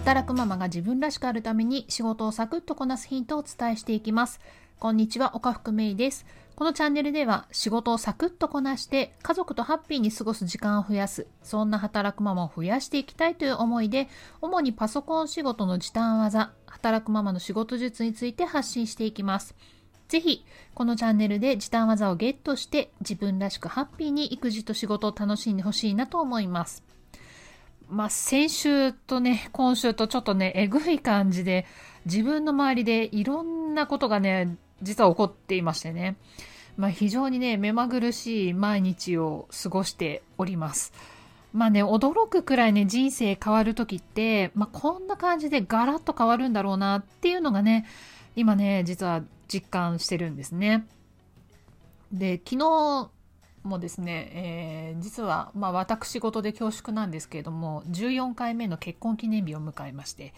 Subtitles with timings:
[0.00, 4.40] 働くママが自分らしくあるために仕事をサクッとこなすヒントをお伝えしていきます。
[4.78, 6.24] こんにちは、岡福芽衣です。
[6.56, 14.08] このチャンネルでは仕事をサクッとこなして家族とハッピーに過ごす時間を増やす、そんな働くママを増やしていきたいという思いで、
[14.40, 19.54] 主にパソコン仕事の時短技、働くママの仕事術について発信していきます。
[20.08, 26.82] ぜひ、このチャンネルで時短技をゲットして自分らしくハッピーに育児と仕事を楽しんでほしいなと思います。
[27.90, 31.66] まあ、先週とね、今週とちょっとね、えぐい感じで、
[32.06, 36.16] 自分の周りでいろんなことがね、実は起こっていましてね。
[36.76, 40.92] まあ、非常にね、目まぐるしい毎日を過ごしております。
[41.52, 47.86] まあね、驚くくらいね、人生変わる時って、まあ、こんな感じでガラッと変わるんだろうなっていうのがね、
[48.36, 50.86] 今ね、実は実感してるんですね。
[52.12, 53.10] で、昨日
[53.62, 60.34] もですね、えー実は、まあ、私事で恐縮なんですけれども、14回目の結婚記念日を迎えまして、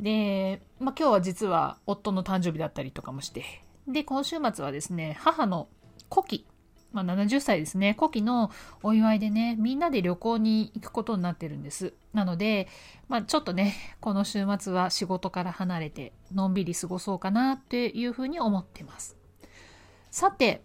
[0.00, 3.44] で、まあ、今日は実は夫の誕生日だったりとかもして、
[3.86, 5.68] で、今週末はですね、母の
[6.10, 6.46] 古希、
[6.92, 8.50] まあ、70歳ですね、古希の
[8.82, 11.92] お祝いでね、みんなで旅行に行くことになってるんです。
[12.12, 12.68] なので、
[13.08, 19.16] まあ、ちょっとね、この週末は仕事から離れて、のんびり過ごそうかなっていうふうに思ってます。
[20.10, 20.62] さて、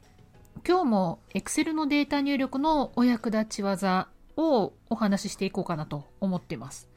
[0.68, 6.90] 今日も Excel のデータ入力のお役立ち技をお話ししていこうかなと思ってます。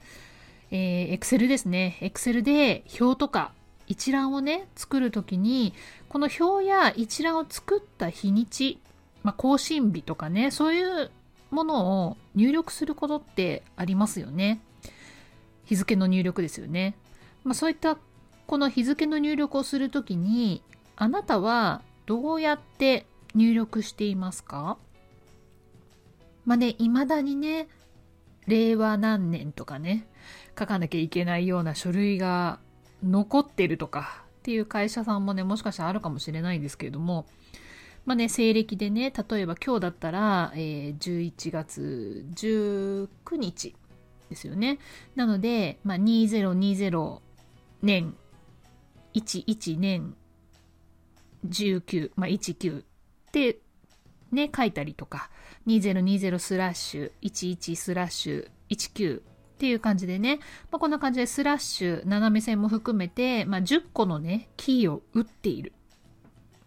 [0.71, 1.99] えー、Excel ですね。
[2.01, 3.53] Excel で表とか
[3.87, 5.75] 一覧をね、作るときに、
[6.09, 8.81] この表や一覧を作った日にち、
[9.23, 11.11] まあ、更新日とかね、そういう
[11.51, 14.61] ものを入力することってありますよね。
[15.65, 16.97] 日付の入力ですよね。
[17.45, 17.99] まあ、そういった
[18.47, 20.63] この日付の入力をするときに、
[20.97, 24.79] あなたはどうやって入力していますか？
[26.45, 27.69] まあね、未だにね、
[28.47, 30.07] 令和何年とかね、
[30.59, 32.59] 書かなきゃいけないような書類が
[33.03, 37.27] 残ってるとかっていう会社さんもね、もしかしたらあるかもしれないんですけれども、
[38.05, 43.77] まあね、西暦でね、例えば今日だったら、えー11月19日
[44.29, 44.79] ですよね。
[45.15, 47.21] なので、まあ、2020
[47.83, 48.17] 年、
[49.15, 50.17] 11年
[51.47, 52.83] 19、まあ、19
[53.33, 53.61] って
[54.31, 55.31] ね、書いたりとか、
[55.67, 59.23] 2020スラッシュ11スラッシュ19っ
[59.59, 60.39] ていう感じでね、
[60.71, 65.73] まあ、こんな感じでスラッシュ、斜め線も含めて、まあ、10個のね、キーを打っている。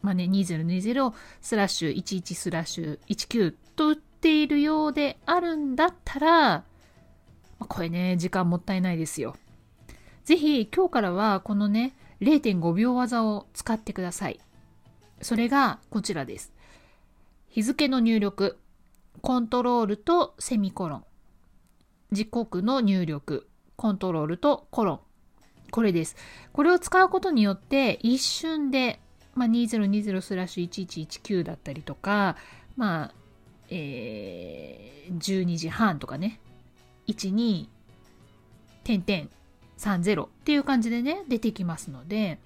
[0.02, 6.64] まあね、2020スラッシュ11スラッシュ19と打っているようであるんだったら、ま
[7.62, 9.36] あこれね、時間もったいないですよ。
[10.24, 14.40] ぜひ今日からはこのね、0.5秒技を使ってください。
[15.22, 16.55] それがこちらです。
[17.56, 18.58] 日付の入力、
[19.22, 21.06] コントロールとセミコロン。
[22.12, 25.00] 時刻の入力、コントロールとコロン。
[25.72, 26.18] これです。
[26.52, 29.00] これを使うことによって一瞬で、
[29.36, 32.36] まあ、2020スラッシュ1119だったりとか、
[32.76, 33.14] まあ、
[33.70, 36.42] えー、12時半とかね、
[37.08, 37.70] 12、
[38.84, 39.30] 点々、
[39.78, 42.38] 30っていう感じでね、出てきますので、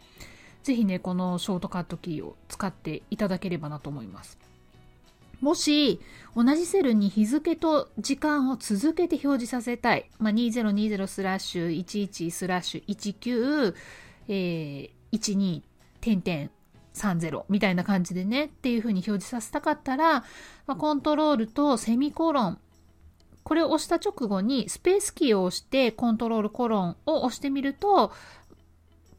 [0.62, 4.38] ぜひね、このショートカットキーを使っていただければなと思います。
[5.42, 6.00] もし、
[6.36, 10.10] 同じセルに日付と時間を続けて表示させたい。
[10.20, 13.76] まあ、2020スラッシュ11スラッシュ19、
[14.28, 15.62] えー、12
[16.02, 16.50] 点々
[16.94, 20.22] 30みたいな感じでねっていう風に表示させたかったら、
[20.68, 22.60] まあ、コントロールとセミコロン
[23.44, 28.12] これを押した直後にスペースキーを押してコントロールコロンを押してみると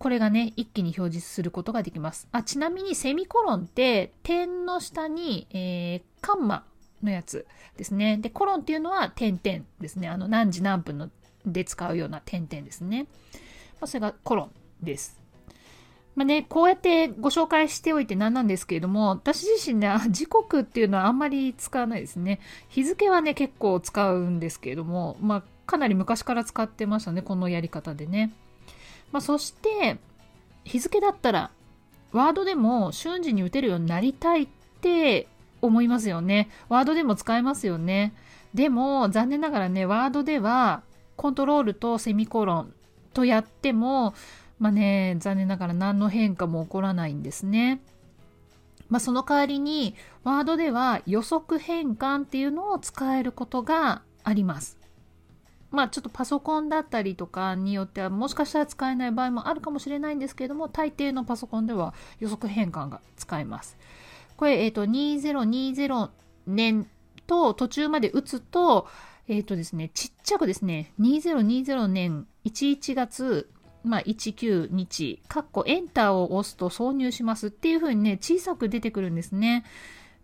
[0.00, 2.26] これがね、一気に表示することができます。
[2.32, 6.64] あ、ちなみにセミコロンって点の下に、えー、カンマ
[7.02, 7.46] のやつ
[7.76, 8.16] ですね。
[8.16, 10.08] で、コロンっていうのは点々ですね。
[10.08, 11.10] あの、何時何分の
[11.44, 13.08] で使うような点々ですね。
[13.78, 14.50] まあ、それがコロン
[14.82, 15.20] です。
[16.14, 22.40] まあね、こうやってご紹介しておいて何なんですけれども、私自身ね、時刻っていうのはあんまり使わないですね。
[22.70, 28.32] 日付はね、結構使うんですけれども、まあ、かなり昔から使ってましたね、このやり方でね。
[29.12, 29.98] まあ、そして、
[30.64, 31.50] 日付だったら、
[32.12, 34.48] ワードでも瞬時に打てるようになりたいっ
[34.80, 35.28] て
[35.62, 36.50] 思いますよね。
[36.68, 38.14] ワードでも使えますよね。
[38.54, 40.82] でも、残念ながらね、ワードでは、
[41.16, 42.74] コントロールとセミコロン
[43.12, 44.14] とやっても、
[44.58, 47.80] まあね、残念ながら何の変化も起こらないんですね。
[48.88, 54.79] まあ、その代わりに、ワードでは予測変換っていうのを使えることがあります。
[55.70, 63.76] まあちょっとパソコンだったりとかによってはもしかしたら使えない場合もあるかもしれないんですけれども大抵のパソコンでは予測変換が使えます。
[64.36, 66.10] これ、えっ、と2020
[66.46, 66.86] 年
[67.26, 68.88] と途中まで打つと、
[69.28, 73.50] えっ、ー、とですね、ちっちゃくですね、2020年11月、
[73.84, 79.64] まあ、19日、カッコエンターを押すと挿入しますっていう風にね、小さく出てくるんですね。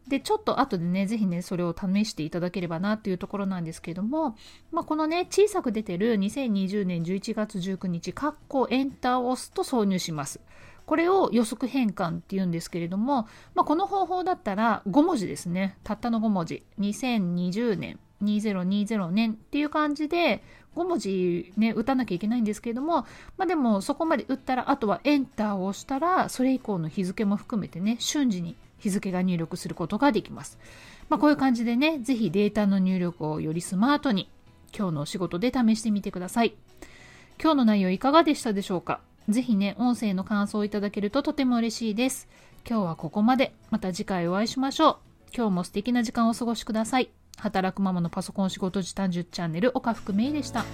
[0.08, 4.36] で、ちょっと後でね、ぜひね、それを試していただければなっていうところなんですけども、
[4.70, 10.40] まあ、このね、小さく出てる2020年11月19日、カッコエンターを押すと挿入します。
[10.86, 15.76] これを予測変換っていうんですけれども、まあ、この方法だったら5文字ですね。
[15.82, 16.62] たったの5文字。
[16.78, 20.42] 2020年、2020年っていう感じで
[20.76, 23.06] 5文字ね、打たなきゃいけないんですけれども、
[23.36, 30.58] まあでもそこまで打ったら、あとはエンターを押したら、それ以降の日付も含めてね、瞬時に日付が入力することができます。
[31.08, 34.30] まあこういう感じでね、ぜひデータの入力をよりスマートに、
[34.76, 36.54] 今日のお仕事で試してみてください。
[37.40, 39.00] 今日の内容いかがでしたでしょうか？
[39.28, 42.28] ぜひね、音声の感想をいただけるととても嬉しいです。
[42.68, 43.54] 今日はここまで。
[43.70, 44.96] また次回お会いしましょう。
[45.36, 47.10] 今日も素敵な時間をお過ごしください。
[47.38, 50.64] 働くママのパソコン仕事時短10チャンネル岡福芽衣でした。